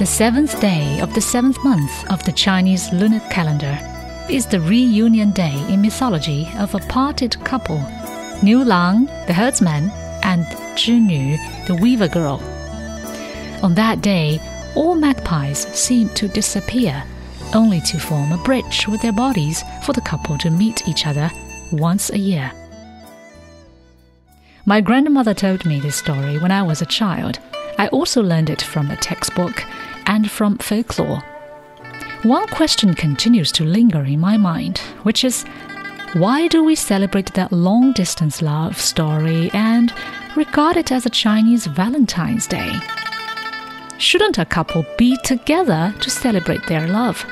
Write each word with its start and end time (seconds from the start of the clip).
The 0.00 0.06
seventh 0.06 0.58
day 0.62 0.98
of 1.00 1.12
the 1.12 1.20
seventh 1.20 1.62
month 1.62 2.10
of 2.10 2.24
the 2.24 2.32
Chinese 2.32 2.90
lunar 2.90 3.20
calendar 3.28 3.78
is 4.30 4.46
the 4.46 4.58
reunion 4.58 5.30
day 5.32 5.62
in 5.68 5.82
mythology 5.82 6.48
of 6.56 6.74
a 6.74 6.78
parted 6.78 7.38
couple, 7.44 7.84
Niu 8.42 8.64
Lang, 8.64 9.04
the 9.26 9.34
herdsman, 9.34 9.90
and 10.22 10.46
Zhi 10.74 11.36
the 11.66 11.74
weaver 11.74 12.08
girl. 12.08 12.40
On 13.62 13.74
that 13.74 14.00
day, 14.00 14.40
all 14.74 14.94
magpies 14.94 15.66
seem 15.78 16.08
to 16.14 16.28
disappear, 16.28 17.04
only 17.52 17.82
to 17.82 17.98
form 17.98 18.32
a 18.32 18.42
bridge 18.42 18.88
with 18.88 19.02
their 19.02 19.12
bodies 19.12 19.62
for 19.82 19.92
the 19.92 20.00
couple 20.00 20.38
to 20.38 20.48
meet 20.48 20.88
each 20.88 21.06
other 21.06 21.30
once 21.72 22.08
a 22.08 22.18
year. 22.18 22.50
My 24.64 24.80
grandmother 24.80 25.34
told 25.34 25.66
me 25.66 25.78
this 25.78 25.96
story 25.96 26.38
when 26.38 26.52
I 26.52 26.62
was 26.62 26.80
a 26.80 26.86
child. 26.86 27.38
I 27.76 27.88
also 27.88 28.22
learned 28.22 28.48
it 28.48 28.62
from 28.62 28.90
a 28.90 28.96
textbook 28.96 29.64
and 30.10 30.28
from 30.28 30.58
folklore. 30.58 31.22
One 32.24 32.46
question 32.48 32.94
continues 32.94 33.52
to 33.52 33.64
linger 33.64 34.02
in 34.04 34.18
my 34.18 34.36
mind, 34.36 34.78
which 35.04 35.24
is 35.24 35.44
why 36.14 36.48
do 36.48 36.64
we 36.64 36.74
celebrate 36.74 37.32
that 37.34 37.52
long 37.52 37.92
distance 37.92 38.42
love 38.42 38.76
story 38.76 39.50
and 39.54 39.94
regard 40.34 40.76
it 40.76 40.90
as 40.90 41.06
a 41.06 41.10
Chinese 41.10 41.66
Valentine's 41.66 42.48
Day? 42.48 42.72
Shouldn't 43.98 44.38
a 44.38 44.44
couple 44.44 44.84
be 44.98 45.16
together 45.18 45.94
to 46.00 46.10
celebrate 46.10 46.66
their 46.66 46.88
love? 46.88 47.24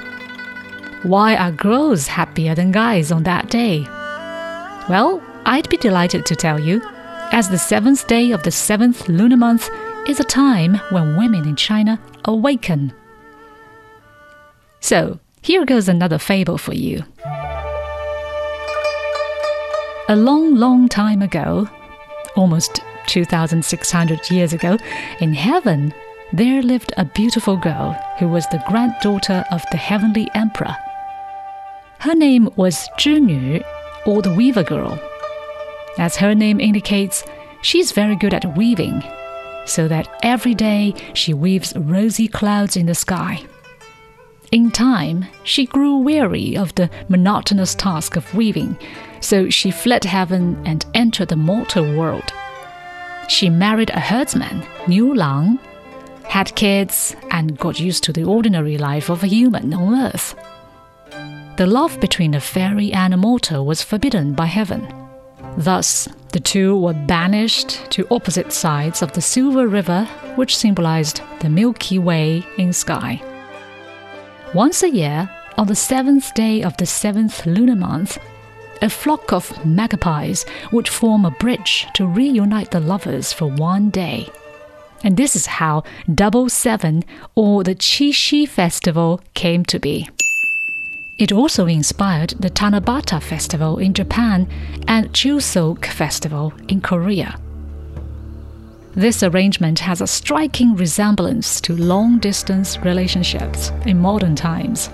Why 1.03 1.37
are 1.37 1.51
girls 1.51 2.07
happier 2.07 2.55
than 2.55 2.71
guys 2.71 3.11
on 3.11 3.25
that 3.25 3.51
day? 3.51 3.83
Well, 4.89 5.21
I'd 5.47 5.69
be 5.69 5.79
delighted 5.79 6.25
to 6.27 6.37
tell 6.37 6.61
you, 6.61 6.81
as 7.33 7.49
the 7.49 7.59
seventh 7.59 8.07
day 8.07 8.31
of 8.31 8.45
the 8.45 8.53
seventh 8.53 9.09
lunar 9.09 9.37
month 9.37 9.69
is 10.09 10.19
a 10.19 10.25
time 10.25 10.81
when 10.91 11.17
women 11.17 11.47
in 11.47 11.55
China 11.55 12.01
awaken. 12.25 12.93
So, 14.81 15.21
here 15.43 15.67
goes 15.67 15.89
another 15.89 16.19
fable 16.19 16.57
for 16.57 16.73
you. 16.73 17.05
A 20.09 20.17
long, 20.17 20.55
long 20.57 20.89
time 20.89 21.21
ago, 21.21 21.69
almost 22.37 22.81
2,600 23.07 24.31
years 24.31 24.55
ago, 24.55 24.79
in 25.21 25.35
heaven, 25.35 25.93
there 26.33 26.63
lived 26.63 26.93
a 26.97 27.05
beautiful 27.05 27.59
girl 27.59 27.93
who 28.19 28.29
was 28.29 28.47
the 28.49 28.63
granddaughter 28.67 29.45
of 29.53 29.63
the 29.71 29.77
heavenly 29.77 30.29
emperor. 30.35 30.75
Her 31.99 32.15
name 32.15 32.49
was 32.57 32.89
Zhinyu, 32.99 33.63
or 34.07 34.23
the 34.23 34.33
weaver 34.33 34.63
girl. 34.63 34.99
As 35.99 36.17
her 36.17 36.35
name 36.35 36.61
indicates, 36.61 37.25
she's 37.61 37.93
very 37.93 38.17
good 38.17 38.33
at 38.33 38.57
weaving, 38.57 39.03
so 39.69 39.87
that 39.89 40.09
every 40.23 40.55
day 40.55 40.95
she 41.15 41.35
weaves 41.35 41.77
rosy 41.77 42.27
clouds 42.27 42.77
in 42.77 42.87
the 42.87 42.95
sky. 42.95 43.45
In 44.51 44.71
time, 44.71 45.27
she 45.45 45.67
grew 45.67 45.99
weary 45.99 46.57
of 46.57 46.75
the 46.75 46.91
monotonous 47.09 47.75
task 47.75 48.17
of 48.17 48.35
weaving, 48.35 48.79
so 49.21 49.51
she 49.51 49.71
fled 49.71 50.05
heaven 50.05 50.61
and 50.65 50.87
entered 50.95 51.29
the 51.29 51.37
mortal 51.37 51.97
world. 51.97 52.33
She 53.29 53.51
married 53.51 53.91
a 53.91 54.01
herdsman, 54.01 54.65
Niu 54.87 55.15
Lang, 55.15 55.59
had 56.25 56.55
kids, 56.55 57.15
and 57.31 57.59
got 57.59 57.79
used 57.79 58.05
to 58.05 58.13
the 58.13 58.25
ordinary 58.25 58.79
life 58.79 59.11
of 59.11 59.23
a 59.23 59.27
human 59.27 59.75
on 59.75 59.95
earth. 59.95 60.35
The 61.59 61.67
love 61.67 62.01
between 62.01 62.35
a 62.35 62.41
fairy 62.41 62.93
and 62.93 63.13
a 63.13 63.19
mortal 63.19 63.67
was 63.67 63.83
forbidden 63.83 64.33
by 64.33 64.47
heaven. 64.47 64.87
Thus, 65.59 66.09
the 66.33 66.41
two 66.41 66.79
were 66.79 66.93
banished 66.93 67.91
to 67.91 68.07
opposite 68.11 68.53
sides 68.53 69.03
of 69.03 69.13
the 69.13 69.21
Silver 69.21 69.67
River, 69.67 70.05
which 70.37 70.57
symbolized 70.57 71.23
the 71.41 71.49
Milky 71.49 71.99
Way 71.99 72.45
in 72.59 72.73
sky. 72.73 73.23
Once 74.55 74.83
a 74.83 74.91
year, 74.91 75.31
on 75.57 75.67
the 75.67 75.75
seventh 75.75 76.33
day 76.35 76.63
of 76.63 76.77
the 76.77 76.87
seventh 76.87 77.47
lunar 77.47 77.77
month, 77.77 78.19
a 78.81 78.89
flock 78.89 79.33
of 79.33 79.65
magpies 79.65 80.47
would 80.71 80.87
form 80.87 81.25
a 81.25 81.31
bridge 81.33 81.87
to 81.95 82.07
reunite 82.07 82.71
the 82.71 82.81
lovers 82.81 83.33
for 83.33 83.47
one 83.47 83.91
day. 83.91 84.29
And 85.03 85.17
this 85.17 85.35
is 85.35 85.47
how 85.47 85.85
Double 86.13 86.49
Seven 86.49 87.05
or 87.35 87.65
the 87.65 87.75
Qixi 87.75 88.49
Festival 88.49 89.21
came 89.35 89.65
to 89.65 89.79
be. 89.79 90.09
It 91.19 91.33
also 91.33 91.67
inspired 91.67 92.31
the 92.39 92.49
Tanabata 92.49 93.21
Festival 93.21 93.79
in 93.79 93.93
Japan 93.93 94.49
and 94.87 95.13
Chuseok 95.13 95.85
Festival 95.87 96.53
in 96.69 96.81
Korea. 96.81 97.41
This 98.95 99.25
arrangement 99.25 99.81
has 99.81 100.01
a 100.01 100.07
striking 100.07 100.77
resemblance 100.77 101.61
to 101.63 101.77
long 101.77 102.21
distance 102.21 102.79
relationships 102.79 103.73
in 103.85 103.99
modern 103.99 104.37
times. 104.37 104.91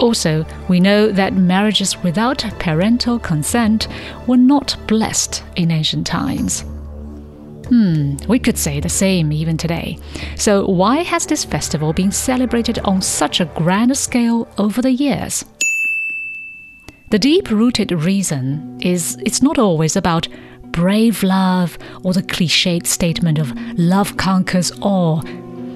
Also, 0.00 0.44
we 0.68 0.80
know 0.80 1.12
that 1.12 1.34
marriages 1.34 1.96
without 2.02 2.38
parental 2.58 3.20
consent 3.20 3.86
were 4.26 4.36
not 4.36 4.76
blessed 4.88 5.44
in 5.54 5.70
ancient 5.70 6.08
times. 6.08 6.64
Hmm, 7.68 8.16
we 8.28 8.38
could 8.38 8.56
say 8.56 8.78
the 8.78 8.88
same 8.88 9.32
even 9.32 9.56
today. 9.56 9.98
So, 10.36 10.66
why 10.66 11.02
has 11.02 11.26
this 11.26 11.44
festival 11.44 11.92
been 11.92 12.12
celebrated 12.12 12.78
on 12.80 13.02
such 13.02 13.40
a 13.40 13.46
grand 13.46 13.96
scale 13.96 14.46
over 14.56 14.80
the 14.80 14.92
years? 14.92 15.44
The 17.10 17.18
deep 17.18 17.50
rooted 17.50 17.90
reason 17.90 18.78
is 18.80 19.16
it's 19.24 19.42
not 19.42 19.58
always 19.58 19.96
about 19.96 20.28
brave 20.62 21.22
love 21.22 21.76
or 22.04 22.12
the 22.12 22.22
cliched 22.22 22.86
statement 22.86 23.38
of 23.38 23.52
love 23.78 24.16
conquers 24.16 24.70
all. 24.80 25.22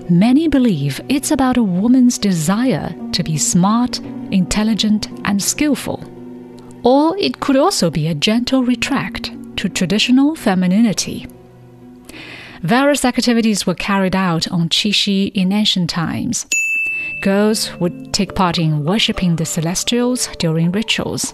Many 0.08 0.48
believe 0.48 1.00
it's 1.08 1.30
about 1.30 1.56
a 1.56 1.62
woman's 1.62 2.18
desire 2.18 2.94
to 3.12 3.22
be 3.22 3.36
smart, 3.36 3.98
intelligent, 4.30 5.08
and 5.24 5.42
skillful. 5.42 6.04
Or 6.84 7.16
it 7.16 7.40
could 7.40 7.56
also 7.56 7.90
be 7.90 8.06
a 8.06 8.14
gentle 8.14 8.62
retract 8.62 9.30
to 9.56 9.68
traditional 9.68 10.34
femininity. 10.34 11.26
Various 12.62 13.06
activities 13.06 13.66
were 13.66 13.74
carried 13.74 14.14
out 14.14 14.46
on 14.52 14.68
Qixi 14.68 15.32
in 15.34 15.50
ancient 15.50 15.88
times. 15.88 16.44
Girls 17.22 17.74
would 17.80 18.12
take 18.12 18.34
part 18.34 18.58
in 18.58 18.84
worshipping 18.84 19.36
the 19.36 19.46
celestials 19.46 20.28
during 20.38 20.70
rituals. 20.70 21.32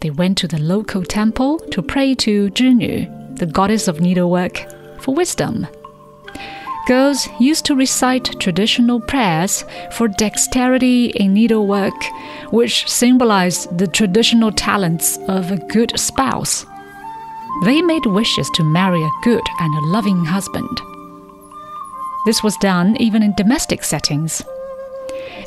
They 0.00 0.10
went 0.10 0.36
to 0.38 0.48
the 0.48 0.58
local 0.58 1.04
temple 1.04 1.60
to 1.70 1.80
pray 1.80 2.16
to 2.16 2.50
Zhinyu, 2.50 3.38
the 3.38 3.46
goddess 3.46 3.86
of 3.86 4.00
needlework, 4.00 4.66
for 5.00 5.14
wisdom. 5.14 5.68
Girls 6.88 7.28
used 7.38 7.64
to 7.66 7.76
recite 7.76 8.40
traditional 8.40 9.00
prayers 9.00 9.64
for 9.92 10.08
dexterity 10.08 11.10
in 11.10 11.34
needlework, 11.34 11.94
which 12.50 12.88
symbolized 12.88 13.78
the 13.78 13.86
traditional 13.86 14.50
talents 14.50 15.18
of 15.28 15.52
a 15.52 15.56
good 15.68 15.92
spouse. 16.00 16.66
They 17.64 17.82
made 17.82 18.06
wishes 18.06 18.48
to 18.54 18.64
marry 18.64 19.02
a 19.02 19.10
good 19.22 19.42
and 19.60 19.74
a 19.74 19.86
loving 19.86 20.24
husband. 20.24 20.80
This 22.26 22.42
was 22.42 22.56
done 22.58 22.96
even 23.00 23.22
in 23.22 23.34
domestic 23.34 23.84
settings. 23.84 24.42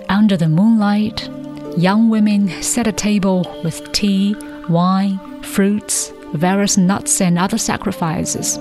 Under 0.09 0.35
the 0.35 0.50
moonlight, 0.50 1.29
young 1.78 2.09
women 2.09 2.50
set 2.61 2.88
a 2.88 2.91
table 2.91 3.45
with 3.63 3.91
tea, 3.94 4.35
wine, 4.67 5.19
fruits, 5.44 6.11
various 6.34 6.78
nuts, 6.78 7.22
and 7.22 7.38
other 7.38 7.57
sacrifices. 7.57 8.57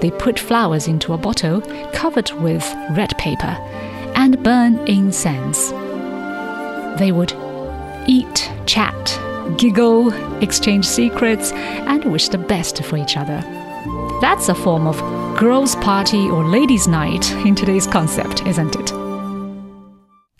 They 0.00 0.10
put 0.10 0.38
flowers 0.38 0.86
into 0.86 1.12
a 1.12 1.18
bottle 1.18 1.60
covered 1.92 2.30
with 2.32 2.64
red 2.90 3.16
paper 3.18 3.56
and 4.14 4.42
burn 4.42 4.78
incense. 4.86 5.70
They 6.98 7.12
would 7.12 7.32
eat, 8.06 8.50
chat, 8.66 9.18
giggle, 9.56 10.12
exchange 10.42 10.86
secrets, 10.86 11.52
and 11.52 12.04
wish 12.04 12.28
the 12.28 12.38
best 12.38 12.82
for 12.84 12.96
each 12.96 13.16
other. 13.16 13.40
That's 14.20 14.48
a 14.48 14.54
form 14.54 14.86
of 14.86 14.96
girls' 15.38 15.76
party 15.76 16.28
or 16.28 16.44
ladies' 16.44 16.88
night 16.88 17.30
in 17.46 17.54
today's 17.54 17.86
concept, 17.86 18.46
isn't 18.46 18.74
it? 18.76 18.92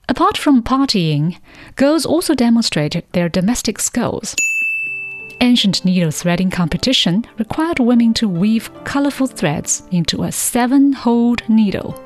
Apart 0.08 0.38
from 0.38 0.62
partying, 0.62 1.38
girls 1.75 2.06
also 2.06 2.34
demonstrated 2.34 3.04
their 3.12 3.28
domestic 3.28 3.78
skills. 3.78 4.34
Ancient 5.42 5.84
needle 5.84 6.10
threading 6.10 6.50
competition 6.50 7.26
required 7.38 7.78
women 7.78 8.14
to 8.14 8.28
weave 8.28 8.70
colorful 8.84 9.26
threads 9.26 9.82
into 9.90 10.22
a 10.22 10.32
seven 10.32 10.92
holed 10.92 11.46
needle. 11.48 12.00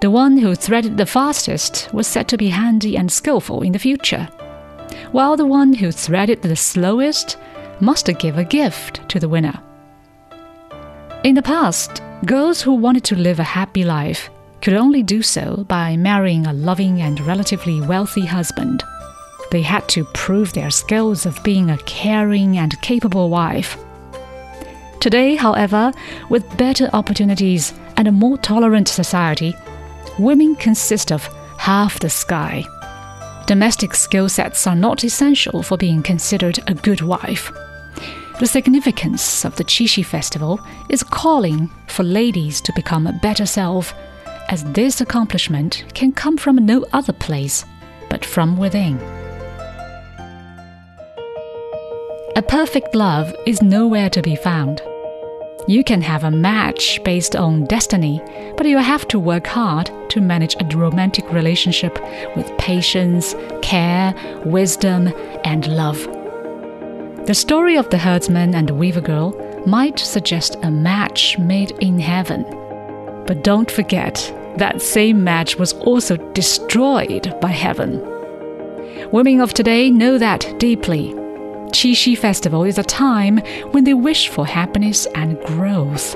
The 0.00 0.10
one 0.10 0.38
who 0.38 0.54
threaded 0.54 0.96
the 0.96 1.06
fastest 1.06 1.92
was 1.92 2.06
said 2.06 2.28
to 2.28 2.38
be 2.38 2.48
handy 2.48 2.96
and 2.96 3.12
skillful 3.12 3.62
in 3.62 3.72
the 3.72 3.78
future, 3.78 4.28
while 5.12 5.36
the 5.36 5.46
one 5.46 5.72
who 5.72 5.92
threaded 5.92 6.42
the 6.42 6.56
slowest 6.56 7.36
must 7.80 8.10
give 8.18 8.38
a 8.38 8.44
gift 8.44 9.06
to 9.08 9.20
the 9.20 9.28
winner. 9.28 9.58
In 11.24 11.34
the 11.34 11.42
past, 11.42 12.02
girls 12.26 12.60
who 12.60 12.74
wanted 12.74 13.04
to 13.04 13.16
live 13.16 13.38
a 13.38 13.44
happy 13.44 13.84
life 13.84 14.30
could 14.60 14.74
only 14.74 15.02
do 15.02 15.22
so 15.22 15.64
by 15.68 15.96
marrying 15.96 16.46
a 16.46 16.52
loving 16.52 17.00
and 17.02 17.20
relatively 17.20 17.80
wealthy 17.80 18.24
husband. 18.24 18.82
They 19.50 19.62
had 19.62 19.88
to 19.90 20.04
prove 20.14 20.52
their 20.52 20.70
skills 20.70 21.26
of 21.26 21.42
being 21.42 21.70
a 21.70 21.78
caring 21.78 22.58
and 22.58 22.80
capable 22.80 23.28
wife. 23.28 23.76
Today, 25.00 25.34
however, 25.34 25.92
with 26.30 26.56
better 26.56 26.88
opportunities 26.92 27.74
and 27.96 28.08
a 28.08 28.12
more 28.12 28.38
tolerant 28.38 28.88
society, 28.88 29.54
women 30.18 30.54
consist 30.56 31.10
of 31.12 31.26
half 31.58 31.98
the 31.98 32.08
sky. 32.08 32.64
Domestic 33.46 33.94
skill 33.94 34.28
sets 34.28 34.66
are 34.66 34.76
not 34.76 35.04
essential 35.04 35.62
for 35.62 35.76
being 35.76 36.02
considered 36.02 36.58
a 36.68 36.74
good 36.74 37.00
wife. 37.00 37.50
The 38.38 38.46
significance 38.46 39.44
of 39.44 39.56
the 39.56 39.64
Qixi 39.64 40.04
festival 40.04 40.60
is 40.88 41.02
calling 41.02 41.68
for 41.88 42.02
ladies 42.02 42.60
to 42.62 42.72
become 42.74 43.06
a 43.06 43.18
better 43.20 43.46
self, 43.46 43.94
as 44.48 44.64
this 44.72 45.00
accomplishment 45.00 45.84
can 45.94 46.12
come 46.12 46.36
from 46.36 46.64
no 46.64 46.84
other 46.92 47.12
place 47.12 47.64
but 48.08 48.24
from 48.24 48.56
within. 48.56 48.98
A 52.34 52.42
perfect 52.42 52.94
love 52.94 53.34
is 53.46 53.60
nowhere 53.60 54.10
to 54.10 54.22
be 54.22 54.36
found. 54.36 54.82
You 55.68 55.84
can 55.84 56.02
have 56.02 56.24
a 56.24 56.30
match 56.30 57.02
based 57.04 57.36
on 57.36 57.66
destiny, 57.66 58.20
but 58.56 58.66
you 58.66 58.78
have 58.78 59.06
to 59.08 59.18
work 59.20 59.46
hard 59.46 59.92
to 60.10 60.20
manage 60.20 60.56
a 60.56 60.76
romantic 60.76 61.30
relationship 61.32 62.00
with 62.34 62.50
patience, 62.58 63.36
care, 63.62 64.12
wisdom, 64.44 65.12
and 65.44 65.68
love. 65.68 66.02
The 67.26 67.34
story 67.34 67.76
of 67.76 67.88
the 67.90 67.98
herdsman 67.98 68.56
and 68.56 68.68
the 68.68 68.74
weaver 68.74 69.00
girl 69.00 69.38
might 69.64 70.00
suggest 70.00 70.56
a 70.64 70.70
match 70.70 71.38
made 71.38 71.70
in 71.80 72.00
heaven. 72.00 72.42
But 73.28 73.44
don't 73.44 73.70
forget, 73.70 74.34
that 74.56 74.82
same 74.82 75.22
match 75.22 75.60
was 75.60 75.74
also 75.74 76.16
destroyed 76.32 77.32
by 77.40 77.50
heaven. 77.50 78.00
Women 79.12 79.40
of 79.40 79.54
today 79.54 79.90
know 79.90 80.18
that 80.18 80.52
deeply. 80.58 81.21
Qixi 81.72 82.16
Festival 82.16 82.64
is 82.64 82.76
a 82.76 82.82
time 82.82 83.38
when 83.72 83.84
they 83.84 83.94
wish 83.94 84.28
for 84.28 84.46
happiness 84.46 85.06
and 85.14 85.40
growth. 85.44 86.14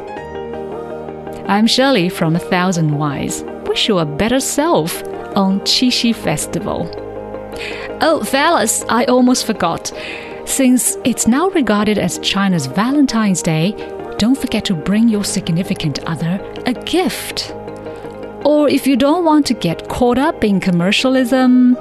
I'm 1.49 1.67
Shirley 1.67 2.11
from 2.11 2.37
A 2.37 2.38
Thousand 2.38 2.99
Whys. 2.99 3.43
Wish 3.67 3.88
you 3.88 3.99
a 3.99 4.05
better 4.05 4.38
self 4.38 5.03
on 5.35 5.61
Qixi 5.61 6.14
Festival. 6.14 6.91
Oh, 8.03 8.23
fellas, 8.23 8.85
I 8.91 9.06
almost 9.06 9.47
forgot. 9.47 9.93
Since 10.44 10.99
it's 11.05 11.26
now 11.26 11.49
regarded 11.49 11.97
as 11.97 12.19
China's 12.19 12.67
Valentine's 12.67 13.41
Day, 13.41 13.73
don't 14.19 14.38
forget 14.38 14.67
to 14.67 14.75
bring 14.75 15.09
your 15.09 15.25
significant 15.25 16.05
other 16.05 16.38
a 16.67 16.75
gift. 16.75 17.52
Or 18.44 18.69
if 18.69 18.87
you 18.87 18.97
don't 18.97 19.25
want 19.25 19.47
to 19.47 19.55
get 19.55 19.88
caught 19.88 20.19
up 20.19 20.44
in 20.44 20.61
commercialism, 20.61 21.76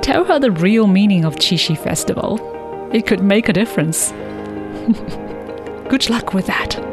tell 0.00 0.24
her 0.24 0.38
the 0.38 0.50
real 0.50 0.86
meaning 0.86 1.26
of 1.26 1.36
Qixi 1.36 1.76
Festival. 1.76 2.54
It 2.92 3.06
could 3.06 3.22
make 3.22 3.48
a 3.48 3.52
difference. 3.52 4.10
Good 5.88 6.08
luck 6.08 6.32
with 6.32 6.46
that. 6.46 6.87